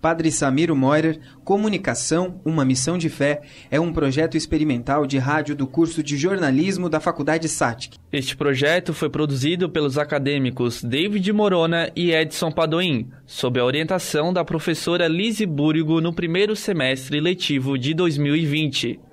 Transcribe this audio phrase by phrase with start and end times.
[0.00, 5.66] Padre Samiro Moirer, Comunicação, uma missão de fé, é um projeto experimental de rádio do
[5.66, 7.98] curso de jornalismo da Faculdade SATIC.
[8.12, 14.44] Este projeto foi produzido pelos acadêmicos David Morona e Edson Padoim, sob a orientação da
[14.44, 19.07] professora Lise Búrigo no primeiro semestre letivo de 2020.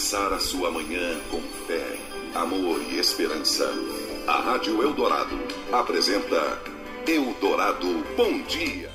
[0.00, 1.98] Começar a sua manhã com fé,
[2.34, 3.70] amor e esperança.
[4.26, 5.38] A Rádio Eldorado
[5.70, 6.58] apresenta
[7.06, 8.88] Eldorado Bom Dia.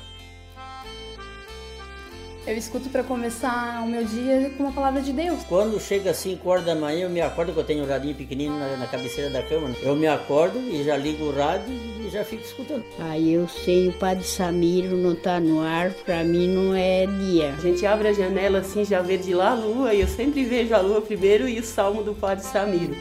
[2.44, 5.44] Eu escuto para começar o meu dia com uma palavra de Deus.
[5.44, 8.16] Quando chega às 5 horas da manhã, eu me acordo, que eu tenho um radinho
[8.16, 9.70] pequenino na, na cabeceira da cama.
[9.80, 11.72] Eu me acordo e já ligo o rádio
[12.06, 12.84] e já fico escutando.
[12.98, 17.54] Aí eu sei o Padre Samiro não tá no ar, para mim não é dia.
[17.54, 20.44] A gente abre a janela assim, já vê de lá a lua, e eu sempre
[20.44, 22.96] vejo a lua primeiro e o salmo do Padre Samiro.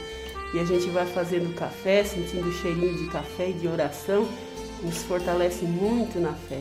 [0.53, 4.27] E a gente vai fazendo café, sentindo o cheirinho de café e de oração,
[4.81, 6.59] nos fortalece muito na fé.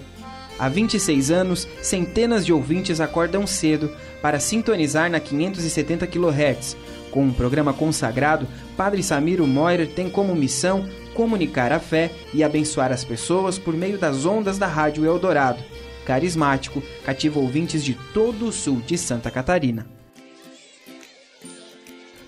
[0.58, 3.90] Há 26 anos, centenas de ouvintes acordam cedo
[4.22, 6.76] para sintonizar na 570 kHz.
[7.10, 8.46] Com um programa consagrado,
[8.76, 13.96] Padre Samiro Moirer tem como missão comunicar a fé e abençoar as pessoas por meio
[13.96, 15.62] das ondas da Rádio Eldorado.
[16.04, 19.86] Carismático, cativa ouvintes de todo o sul de Santa Catarina.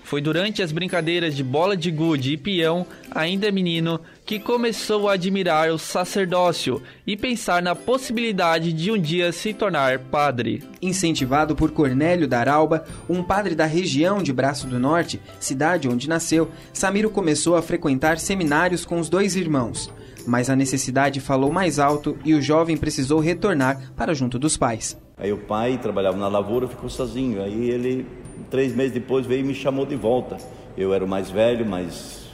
[0.03, 5.13] Foi durante as brincadeiras de bola de gude e peão, ainda menino, que começou a
[5.13, 10.61] admirar o sacerdócio e pensar na possibilidade de um dia se tornar padre.
[10.81, 16.51] Incentivado por Cornélio Daralba, um padre da região de Braço do Norte, cidade onde nasceu,
[16.73, 19.89] Samiro começou a frequentar seminários com os dois irmãos.
[20.27, 24.97] Mas a necessidade falou mais alto e o jovem precisou retornar para junto dos pais.
[25.15, 27.41] Aí o pai trabalhava na lavoura, ficou sozinho.
[27.41, 28.05] Aí ele
[28.51, 30.35] três meses depois veio e me chamou de volta.
[30.77, 32.26] Eu era o mais velho, mas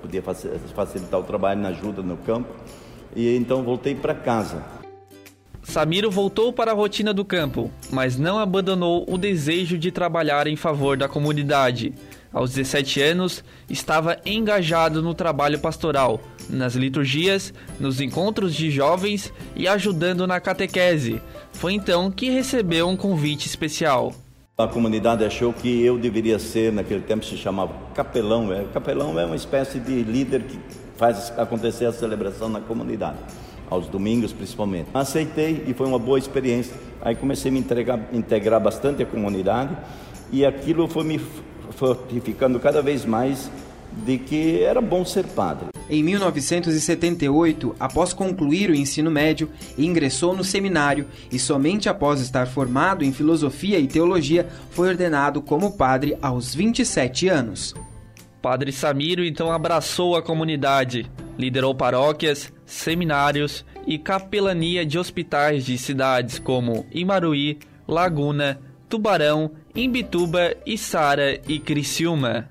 [0.00, 2.48] podia facilitar o trabalho na ajuda no campo.
[3.14, 4.62] E então voltei para casa.
[5.62, 10.56] Samiro voltou para a rotina do campo, mas não abandonou o desejo de trabalhar em
[10.56, 11.94] favor da comunidade.
[12.32, 19.68] Aos 17 anos, estava engajado no trabalho pastoral, nas liturgias, nos encontros de jovens e
[19.68, 21.20] ajudando na catequese.
[21.52, 24.14] Foi então que recebeu um convite especial.
[24.58, 28.52] A comunidade achou que eu deveria ser, naquele tempo se chamava capelão.
[28.52, 30.58] É, capelão é uma espécie de líder que
[30.94, 33.16] faz acontecer a celebração na comunidade,
[33.70, 34.90] aos domingos principalmente.
[34.92, 36.76] Aceitei e foi uma boa experiência.
[37.00, 39.74] Aí comecei a me entregar, integrar bastante a comunidade
[40.30, 41.20] e aquilo foi me
[41.70, 43.50] fortificando cada vez mais
[44.04, 45.71] de que era bom ser padre.
[45.92, 53.04] Em 1978, após concluir o ensino médio, ingressou no seminário e somente após estar formado
[53.04, 57.74] em filosofia e teologia foi ordenado como padre aos 27 anos.
[58.40, 66.38] Padre Samiro então abraçou a comunidade, liderou paróquias, seminários e capelania de hospitais de cidades
[66.38, 72.48] como Imaruí, Laguna, Tubarão, Imbituba, Içara e Criciúma.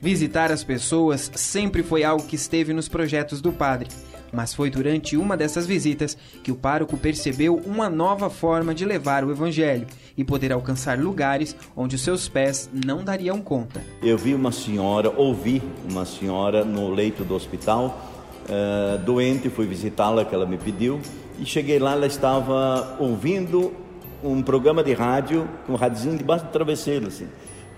[0.00, 3.88] Visitar as pessoas sempre foi algo que esteve nos projetos do padre,
[4.32, 9.24] mas foi durante uma dessas visitas que o pároco percebeu uma nova forma de levar
[9.24, 13.82] o evangelho e poder alcançar lugares onde os seus pés não dariam conta.
[14.00, 15.60] Eu vi uma senhora, ouvi
[15.90, 18.00] uma senhora no leito do hospital,
[18.44, 21.00] uh, doente, fui visitá-la, que ela me pediu,
[21.40, 23.72] e cheguei lá, ela estava ouvindo
[24.22, 27.26] um programa de rádio, com um radiozinho debaixo do travesseiro, assim.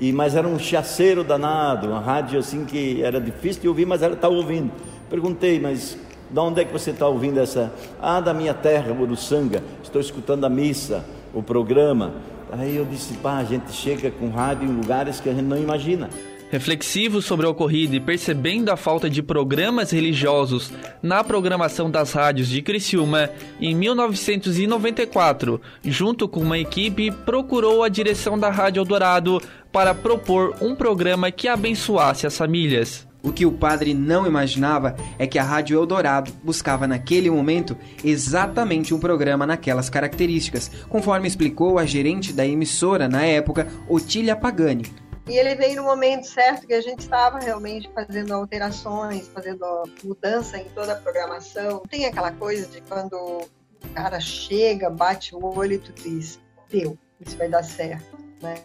[0.00, 4.02] E, mas era um chaceiro danado, uma rádio assim que era difícil de ouvir, mas
[4.02, 4.72] ela estava ouvindo.
[5.10, 5.98] Perguntei, mas
[6.30, 7.72] de onde é que você está ouvindo essa?
[8.00, 9.62] Ah, da minha terra, Uruçanga.
[9.82, 12.14] Estou escutando a missa, o programa.
[12.52, 15.58] Aí eu disse, pá, a gente chega com rádio em lugares que a gente não
[15.58, 16.08] imagina.
[16.50, 22.48] Reflexivo sobre o ocorrido e percebendo a falta de programas religiosos na programação das rádios
[22.48, 23.30] de Criciúma,
[23.60, 30.74] em 1994, junto com uma equipe, procurou a direção da Rádio Eldorado para propor um
[30.74, 33.06] programa que abençoasse as famílias.
[33.22, 38.92] O que o padre não imaginava é que a Rádio Eldorado buscava naquele momento exatamente
[38.92, 45.09] um programa naquelas características, conforme explicou a gerente da emissora na época, Otília Pagani.
[45.28, 49.64] E ele veio no momento certo que a gente estava realmente fazendo alterações, fazendo
[50.02, 51.82] mudança em toda a programação.
[51.88, 56.98] Tem aquela coisa de quando o cara chega, bate o olho e tu diz, deu,
[57.20, 58.64] isso vai dar certo, né?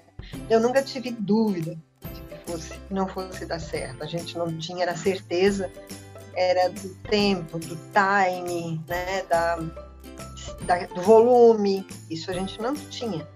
[0.49, 1.77] Eu nunca tive dúvida
[2.13, 4.03] de que fosse, não fosse dar certo.
[4.03, 5.71] A gente não tinha a certeza
[6.35, 9.55] era do tempo, do time, né, da,
[10.65, 11.87] da, do volume.
[12.09, 13.27] Isso a gente não tinha.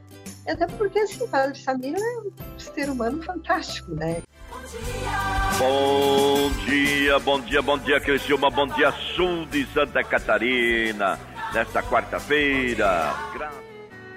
[0.45, 4.21] E até porque, assim, o Padre Samir é um ser humano fantástico, né?
[5.57, 11.19] Bom dia, bom dia, bom dia, Criciúma, bom dia, sul de Santa Catarina,
[11.53, 13.13] nesta quarta-feira.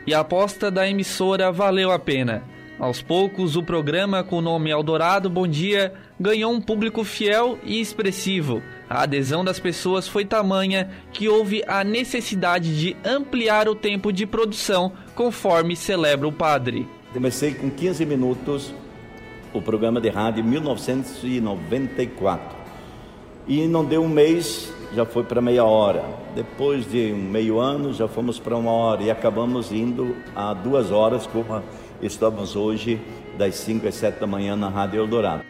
[0.06, 2.42] E a aposta da emissora valeu a pena.
[2.78, 7.80] Aos poucos, o programa com o nome Eldorado Bom Dia ganhou um público fiel e
[7.80, 8.62] expressivo.
[8.90, 14.26] A adesão das pessoas foi tamanha que houve a necessidade de ampliar o tempo de
[14.26, 16.88] produção conforme celebra o padre.
[17.12, 18.74] Comecei com 15 minutos
[19.52, 22.56] o programa de rádio em 1994.
[23.46, 26.04] E não deu um mês, já foi para meia hora.
[26.34, 30.90] Depois de um meio ano, já fomos para uma hora e acabamos indo a duas
[30.90, 31.62] horas, como
[32.00, 32.98] estamos hoje,
[33.36, 35.42] das 5 às 7 da manhã na Rádio Eldorado.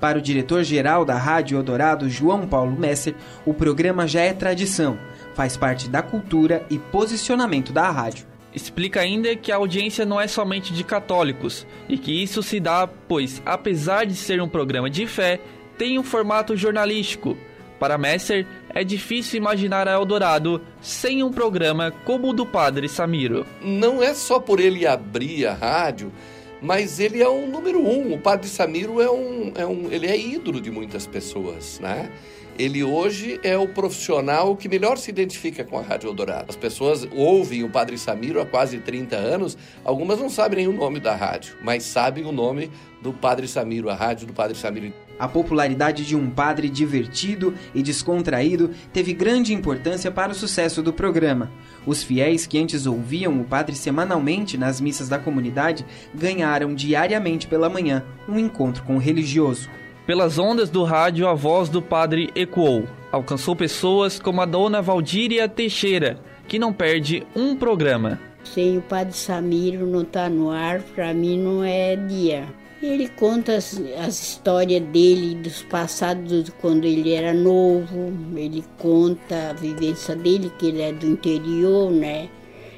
[0.00, 3.14] Para o diretor-geral da Rádio Eldorado, João Paulo Messer,
[3.44, 4.96] o programa já é tradição,
[5.34, 8.24] faz parte da cultura e posicionamento da rádio.
[8.58, 12.88] Explica ainda que a audiência não é somente de católicos e que isso se dá
[12.88, 15.38] pois, apesar de ser um programa de fé,
[15.78, 17.38] tem um formato jornalístico.
[17.78, 23.46] Para Messer, é difícil imaginar a Eldorado sem um programa como o do Padre Samiro.
[23.62, 26.12] Não é só por ele abrir a rádio,
[26.60, 28.12] mas ele é um número um.
[28.14, 32.10] O Padre Samiro é um, é um ele é ídolo de muitas pessoas, né?
[32.58, 36.46] Ele hoje é o profissional que melhor se identifica com a Rádio Eldorado.
[36.48, 40.72] As pessoas ouvem o Padre Samiro há quase 30 anos, algumas não sabem nem o
[40.72, 42.68] nome da rádio, mas sabem o nome
[43.00, 44.92] do Padre Samiro, a rádio do Padre Samiro.
[45.20, 50.92] A popularidade de um padre divertido e descontraído teve grande importância para o sucesso do
[50.92, 51.52] programa.
[51.86, 57.68] Os fiéis que antes ouviam o padre semanalmente nas missas da comunidade ganharam diariamente pela
[57.68, 59.70] manhã um encontro com o religioso.
[60.08, 62.84] Pelas ondas do rádio, a voz do padre ecoou.
[63.12, 66.18] Alcançou pessoas como a dona Valdíria Teixeira,
[66.48, 68.18] que não perde um programa.
[68.42, 72.48] Sem o padre Samiro não tá no ar, para mim não é dia.
[72.82, 78.10] Ele conta as, as histórias dele, dos passados, quando ele era novo.
[78.34, 82.30] Ele conta a vivência dele, que ele é do interior, né?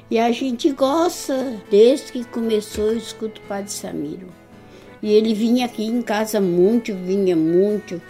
[0.09, 1.55] E a gente gosta.
[1.71, 4.40] Desde que começou, eu escuto o Padre Samiro.
[5.01, 8.01] E ele vinha aqui em casa muito, vinha muito.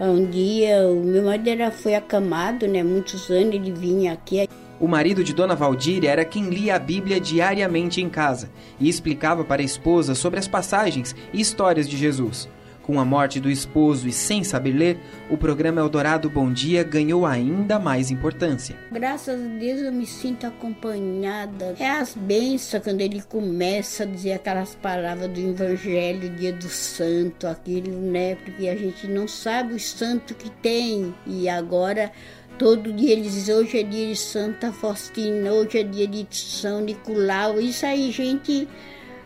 [0.00, 2.82] Um dia o meu marido era, foi acamado, né?
[2.82, 4.48] Muitos anos ele vinha aqui.
[4.80, 8.48] O marido de Dona Valdíria era quem lia a Bíblia diariamente em casa
[8.78, 12.48] e explicava para a esposa sobre as passagens e histórias de Jesus.
[12.88, 14.98] Com a morte do esposo e sem saber ler,
[15.28, 18.74] o programa Eldorado Bom Dia ganhou ainda mais importância.
[18.90, 21.76] Graças a Deus eu me sinto acompanhada.
[21.78, 27.46] É as bênçãos quando ele começa a dizer aquelas palavras do Evangelho, dia do santo,
[27.46, 28.36] aquilo, né?
[28.36, 31.14] Porque a gente não sabe o santo que tem.
[31.26, 32.10] E agora
[32.58, 36.80] Todo dia eles dizem, hoje é dia de Santa Faustina, hoje é dia de São
[36.80, 37.60] Nicolau.
[37.60, 38.66] Isso aí, gente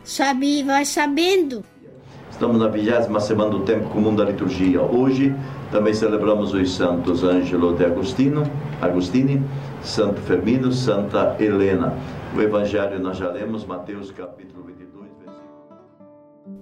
[0.05, 1.65] sabe vai sabendo.
[2.33, 4.83] Estamos na vigésima semana do tempo comum da liturgia.
[4.83, 5.33] Hoje
[5.71, 8.43] também celebramos os santos Ângelo de Agostino,
[8.81, 9.41] Agostini,
[9.83, 11.97] Santo Firmino, Santa Helena.
[12.35, 15.47] O Evangelho nós já lemos, Mateus capítulo 22, versículo.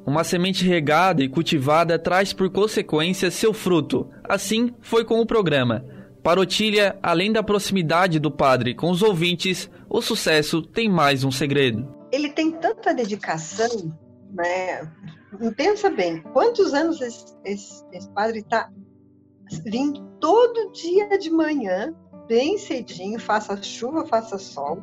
[0.05, 4.11] Uma semente regada e cultivada traz por consequência seu fruto.
[4.25, 5.84] Assim foi com o programa.
[6.22, 11.31] Para Otília, além da proximidade do padre com os ouvintes, o sucesso tem mais um
[11.31, 11.89] segredo.
[12.12, 13.94] Ele tem tanta dedicação,
[14.34, 14.82] né?
[15.56, 18.70] Pensa bem, quantos anos esse, esse, esse padre está
[19.65, 21.94] vindo todo dia de manhã,
[22.27, 24.82] bem cedinho, faça chuva, faça sol,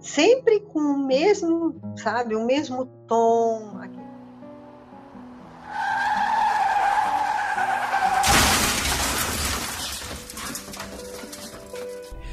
[0.00, 3.80] sempre com o mesmo, sabe, o mesmo tom.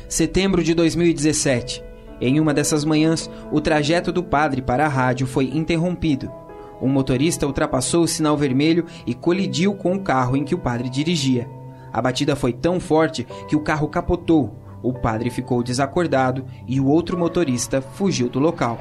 [0.07, 1.83] Setembro de 2017.
[2.19, 6.40] Em uma dessas manhãs, o trajeto do padre para a rádio foi interrompido
[6.81, 10.89] um motorista ultrapassou o sinal vermelho e colidiu com o carro em que o padre
[10.89, 11.47] dirigia.
[11.93, 14.55] A batida foi tão forte que o carro capotou.
[14.81, 18.79] O padre ficou desacordado e o outro motorista fugiu do local.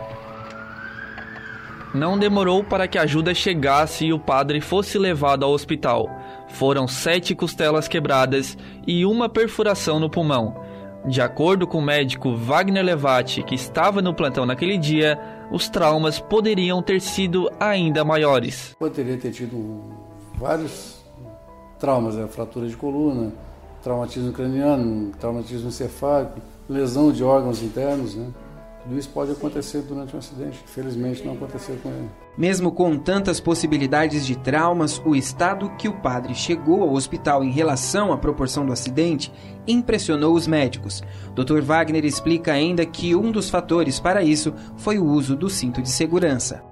[1.92, 6.09] Não demorou para que a ajuda chegasse e o padre fosse levado ao hospital.
[6.49, 10.69] Foram sete costelas quebradas e uma perfuração no pulmão.
[11.07, 15.19] De acordo com o médico Wagner Levati, que estava no plantão naquele dia,
[15.50, 18.76] os traumas poderiam ter sido ainda maiores.
[18.78, 19.80] Poderia ter tido
[20.37, 21.00] vários
[21.78, 22.26] traumas, né?
[22.28, 23.33] fratura de coluna,
[23.83, 26.38] traumatismo craniano, traumatismo encefálico,
[26.69, 28.28] lesão de órgãos internos, né?
[28.82, 32.10] Tudo isso pode acontecer durante um acidente, felizmente não aconteceu com ele.
[32.37, 37.50] Mesmo com tantas possibilidades de traumas, o estado que o padre chegou ao hospital em
[37.50, 39.30] relação à proporção do acidente
[39.66, 41.02] impressionou os médicos.
[41.34, 41.60] Dr.
[41.60, 45.90] Wagner explica ainda que um dos fatores para isso foi o uso do cinto de
[45.90, 46.64] segurança.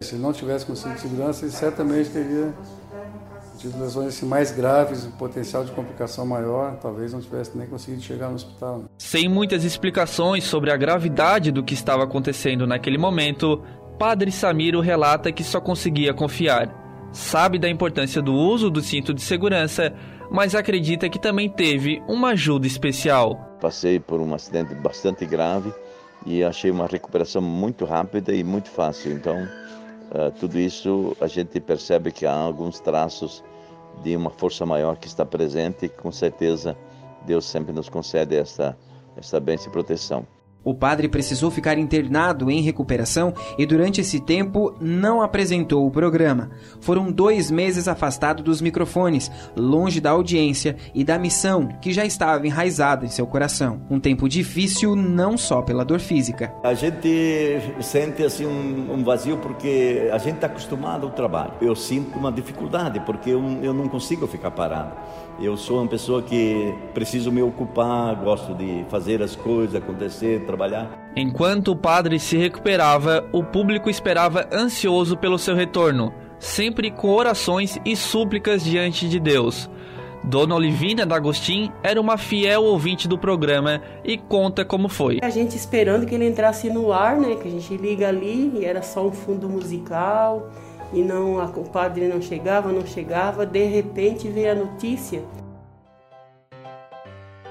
[0.00, 2.54] Se ele não tivesse com cinto de segurança, ele certamente teria
[3.58, 8.02] tido lesões assim, mais graves, um potencial de complicação maior, talvez não tivesse nem conseguido
[8.02, 8.84] chegar no hospital.
[8.98, 13.62] Sem muitas explicações sobre a gravidade do que estava acontecendo naquele momento,
[13.98, 16.72] Padre Samiro relata que só conseguia confiar.
[17.12, 19.92] Sabe da importância do uso do cinto de segurança,
[20.30, 23.56] mas acredita que também teve uma ajuda especial.
[23.60, 25.72] Passei por um acidente bastante grave
[26.26, 29.12] e achei uma recuperação muito rápida e muito fácil.
[29.12, 29.48] Então,
[30.10, 33.44] Uh, tudo isso a gente percebe que há alguns traços
[34.02, 36.76] de uma força maior que está presente e com certeza
[37.26, 38.76] Deus sempre nos concede essa,
[39.16, 40.26] essa bênção e proteção.
[40.64, 46.50] O padre precisou ficar internado em recuperação e durante esse tempo não apresentou o programa.
[46.80, 52.46] Foram dois meses afastado dos microfones, longe da audiência e da missão que já estava
[52.46, 53.80] enraizada em seu coração.
[53.88, 56.52] Um tempo difícil não só pela dor física.
[56.62, 57.08] A gente
[57.80, 61.52] sente assim um, um vazio porque a gente está acostumado ao trabalho.
[61.62, 64.92] Eu sinto uma dificuldade porque eu, eu não consigo ficar parado.
[65.40, 70.57] Eu sou uma pessoa que preciso me ocupar, gosto de fazer as coisas acontecer, trabalhar.
[71.16, 77.78] Enquanto o padre se recuperava, o público esperava ansioso pelo seu retorno, sempre com orações
[77.84, 79.70] e súplicas diante de Deus.
[80.24, 85.18] Dona Olivina D'Agostin era uma fiel ouvinte do programa e conta como foi.
[85.22, 87.36] A gente esperando que ele entrasse no ar, né?
[87.36, 90.50] Que a gente liga ali e era só um fundo musical
[90.92, 95.22] e não o padre não chegava, não chegava, de repente veio a notícia.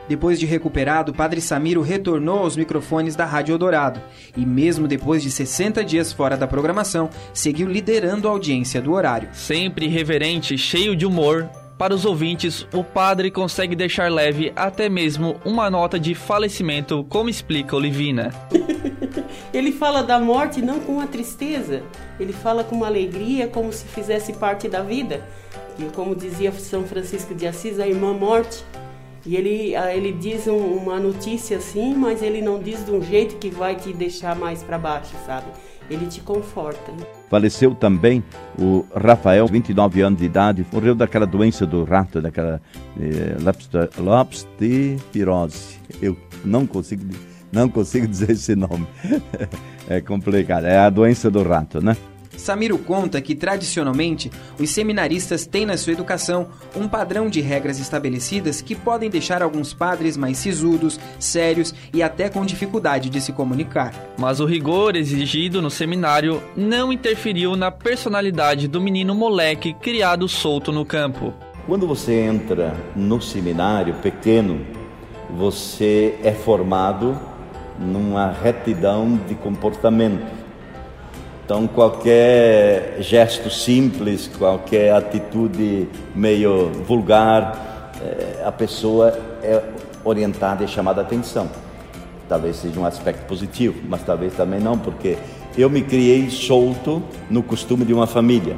[0.07, 4.01] Depois de recuperado, Padre Samiro retornou aos microfones da Rádio Eldorado
[4.35, 9.29] e, mesmo depois de 60 dias fora da programação, seguiu liderando a audiência do horário.
[9.33, 14.89] Sempre reverente e cheio de humor, para os ouvintes, o padre consegue deixar leve até
[14.89, 18.33] mesmo uma nota de falecimento, como explica Olivina.
[19.53, 21.83] Ele fala da morte não com uma tristeza,
[22.19, 25.21] ele fala com uma alegria, como se fizesse parte da vida.
[25.79, 28.63] E como dizia São Francisco de Assis, a irmã morte.
[29.27, 33.35] E ele, ele diz um, uma notícia assim, mas ele não diz de um jeito
[33.35, 35.47] que vai te deixar mais para baixo, sabe?
[35.89, 36.93] Ele te conforta.
[37.29, 38.23] Faleceu também
[38.57, 42.61] o Rafael, 29 anos de idade, morreu daquela doença do rato, daquela
[42.97, 43.35] eh.
[46.01, 47.03] Eu não consigo
[47.51, 48.87] não consigo dizer esse nome.
[49.89, 50.65] É complicado.
[50.65, 51.95] É a doença do rato, né?
[52.37, 58.61] Samiro conta que, tradicionalmente, os seminaristas têm na sua educação um padrão de regras estabelecidas
[58.61, 63.93] que podem deixar alguns padres mais sisudos, sérios e até com dificuldade de se comunicar.
[64.17, 70.71] Mas o rigor exigido no seminário não interferiu na personalidade do menino moleque criado solto
[70.71, 71.33] no campo.
[71.65, 74.65] Quando você entra no seminário pequeno,
[75.29, 77.19] você é formado
[77.77, 80.36] numa retidão de comportamento.
[81.47, 89.63] Então, qualquer gesto simples, qualquer atitude meio vulgar, eh, a pessoa é
[90.03, 91.49] orientada e chamada a atenção.
[92.27, 95.17] Talvez seja um aspecto positivo, mas talvez também não, porque
[95.57, 98.57] eu me criei solto no costume de uma família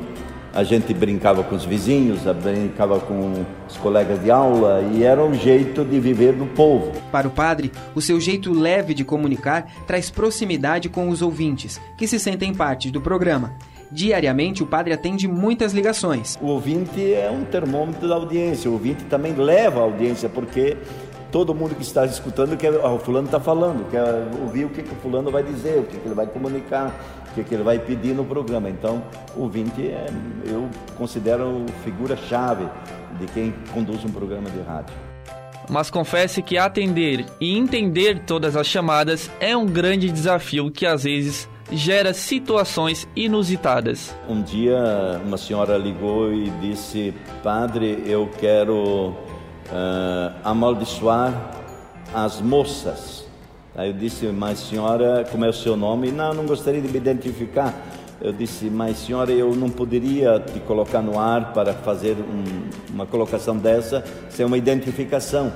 [0.53, 5.34] a gente brincava com os vizinhos, brincava com os colegas de aula e era um
[5.34, 6.91] jeito de viver do povo.
[7.12, 12.08] Para o padre, o seu jeito leve de comunicar traz proximidade com os ouvintes, que
[12.08, 13.53] se sentem parte do programa.
[13.91, 16.38] Diariamente, o padre atende muitas ligações.
[16.39, 20.77] O ouvinte é um termômetro da audiência, o ouvinte também leva a audiência, porque
[21.31, 24.03] todo mundo que está escutando quer, oh, o fulano está falando, quer
[24.41, 26.93] ouvir o que, que o fulano vai dizer, o que, que ele vai comunicar,
[27.29, 28.69] o que, que ele vai pedir no programa.
[28.69, 29.03] Então,
[29.36, 30.07] o ouvinte é,
[30.45, 30.67] eu
[30.98, 32.67] considero figura-chave
[33.19, 34.95] de quem conduz um programa de rádio.
[35.69, 41.03] Mas confesse que atender e entender todas as chamadas é um grande desafio que às
[41.03, 44.15] vezes gera situações inusitadas.
[44.27, 49.13] Um dia uma senhora ligou e disse: Padre, eu quero
[49.72, 51.34] uh, amaldiçoar
[52.14, 53.26] as moças.
[53.76, 56.12] Aí eu disse, mas senhora, como é o seu nome?
[56.12, 57.74] Não, não gostaria de me identificar.
[58.22, 63.06] Eu disse, mas senhora, eu não poderia te colocar no ar para fazer um, uma
[63.06, 65.54] colocação dessa sem uma identificação.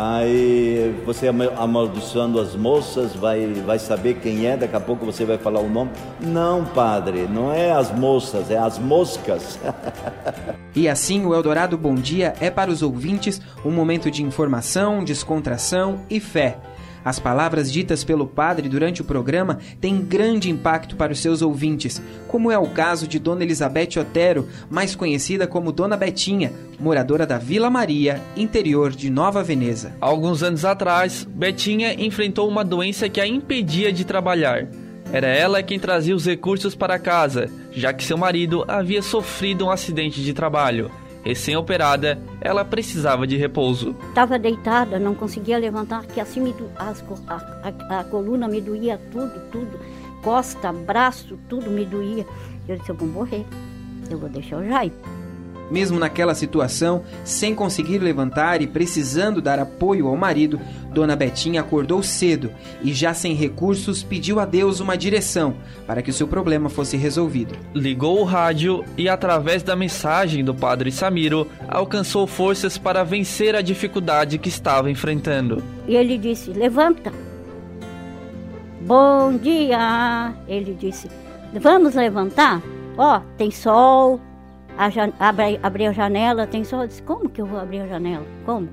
[0.00, 5.38] Aí você amaldiçoando as moças, vai, vai saber quem é, daqui a pouco você vai
[5.38, 5.90] falar o nome.
[6.20, 9.58] Não, padre, não é as moças, é as moscas.
[10.72, 16.02] e assim o Eldorado Bom Dia é para os ouvintes um momento de informação, descontração
[16.08, 16.58] e fé.
[17.04, 22.02] As palavras ditas pelo padre durante o programa têm grande impacto para os seus ouvintes,
[22.26, 27.38] como é o caso de Dona Elizabeth Otero, mais conhecida como Dona Betinha, moradora da
[27.38, 29.92] Vila Maria, interior de Nova Veneza.
[30.00, 34.66] Alguns anos atrás, Betinha enfrentou uma doença que a impedia de trabalhar.
[35.12, 39.70] Era ela quem trazia os recursos para casa, já que seu marido havia sofrido um
[39.70, 40.90] acidente de trabalho.
[41.28, 43.94] Recém-operada, ela precisava de repouso.
[44.08, 47.34] Estava deitada, não conseguia levantar, que assim me do, as, a,
[47.90, 49.78] a, a, coluna me doía tudo, tudo.
[50.22, 52.24] Costa, braço, tudo me doía.
[52.66, 53.44] Eu disse, eu vou morrer,
[54.10, 54.90] eu vou deixar o Jair.
[55.70, 60.60] Mesmo naquela situação, sem conseguir levantar e precisando dar apoio ao marido,
[60.92, 62.50] Dona Betinha acordou cedo
[62.82, 65.56] e, já sem recursos, pediu a Deus uma direção
[65.86, 67.54] para que o seu problema fosse resolvido.
[67.74, 73.60] Ligou o rádio e, através da mensagem do Padre Samiro, alcançou forças para vencer a
[73.60, 75.62] dificuldade que estava enfrentando.
[75.86, 77.12] E ele disse: Levanta.
[78.80, 80.34] Bom dia.
[80.46, 81.08] Ele disse:
[81.52, 82.62] Vamos levantar?
[82.96, 84.20] Ó, oh, tem sol,
[84.78, 86.82] a jan abri, abri a janela, tem sol.
[86.82, 88.24] Eu disse, como que eu vou abrir a janela?
[88.46, 88.68] Como?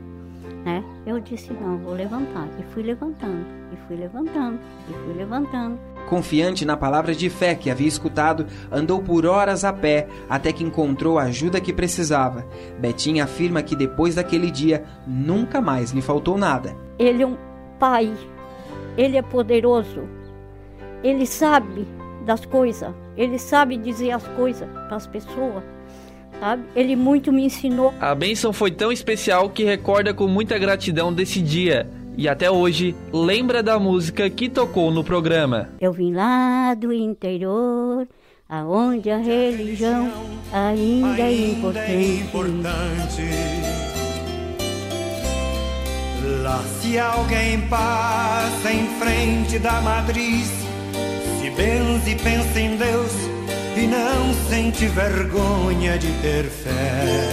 [0.64, 0.84] Né?
[1.06, 2.48] Eu disse, não, vou levantar.
[2.60, 5.80] E fui levantando, e fui levantando, e fui levantando.
[6.08, 10.64] Confiante na palavra de fé que havia escutado, andou por horas a pé até que
[10.64, 12.46] encontrou a ajuda que precisava.
[12.80, 16.76] Betinha afirma que depois daquele dia nunca mais lhe faltou nada.
[17.00, 17.38] Ele é um
[17.80, 18.14] pai,
[18.96, 20.04] ele é poderoso,
[21.04, 21.88] ele sabe
[22.24, 25.64] das coisas, ele sabe dizer as coisas para as pessoas
[26.40, 26.64] sabe?
[26.76, 27.94] Ele muito me ensinou.
[28.00, 31.88] A bênção foi tão especial que recorda com muita gratidão desse dia.
[32.18, 35.70] E até hoje lembra da música que tocou no programa.
[35.82, 38.08] Eu vim lá do interior,
[38.48, 40.10] aonde a religião
[40.54, 41.92] ainda, é, importante.
[41.92, 43.22] é importante.
[46.42, 50.50] Lá se alguém passa em frente da matriz,
[51.42, 53.35] se benze e pensa em Deus
[53.78, 57.30] e não sente vergonha de ter fé.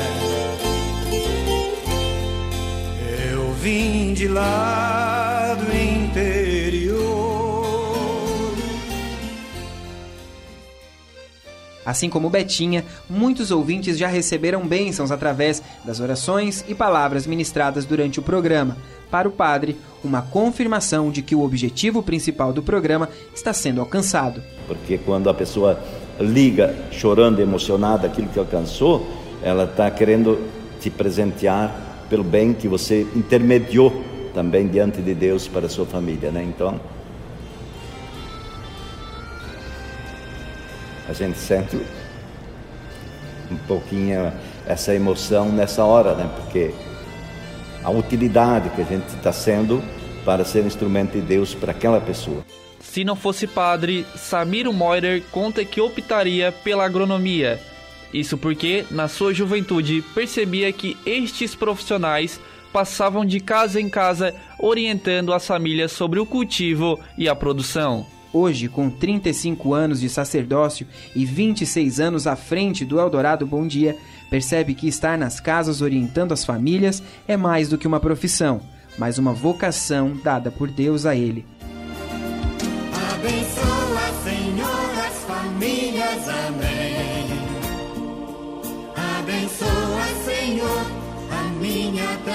[3.32, 7.32] Eu vim de lá do interior.
[11.84, 18.20] Assim como Betinha, muitos ouvintes já receberam bênçãos através das orações e palavras ministradas durante
[18.20, 18.76] o programa.
[19.10, 24.42] Para o padre, uma confirmação de que o objetivo principal do programa está sendo alcançado.
[24.66, 25.78] Porque quando a pessoa
[26.20, 29.06] liga chorando, emocionada aquilo que alcançou,
[29.42, 30.38] ela está querendo
[30.80, 31.74] te presentear
[32.08, 36.42] pelo bem que você intermediou também diante de Deus para a sua família, né?
[36.42, 36.80] Então,
[41.08, 41.76] a gente sente
[43.50, 44.32] um pouquinho
[44.66, 46.30] essa emoção nessa hora, né?
[46.36, 46.72] Porque
[47.82, 49.82] a utilidade que a gente está sendo
[50.24, 52.42] para ser instrumento de Deus para aquela pessoa.
[52.92, 57.58] Se não fosse padre, Samiro Moirer conta que optaria pela agronomia.
[58.12, 62.38] Isso porque, na sua juventude, percebia que estes profissionais
[62.70, 68.06] passavam de casa em casa orientando as famílias sobre o cultivo e a produção.
[68.30, 73.96] Hoje, com 35 anos de sacerdócio e 26 anos à frente do Eldorado Bom Dia,
[74.28, 78.60] percebe que estar nas casas orientando as famílias é mais do que uma profissão,
[78.98, 81.46] mas uma vocação dada por Deus a ele.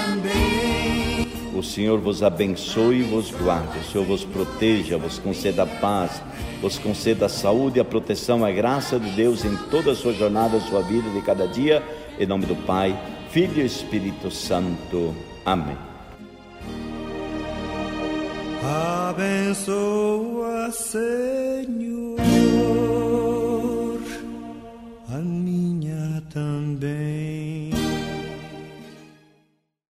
[0.08, 1.26] Também.
[1.54, 6.22] O Senhor vos abençoe e vos guarde, o Senhor vos proteja, vos conceda paz,
[6.60, 10.58] vos conceda saúde, e a proteção, a graça de Deus em toda a sua jornada,
[10.58, 11.82] a sua vida de cada dia,
[12.18, 12.96] em nome do Pai,
[13.30, 15.14] Filho e Espírito Santo.
[15.44, 15.76] Amém.
[19.10, 22.18] Abençoa, Senhor,
[25.10, 27.57] a minha também.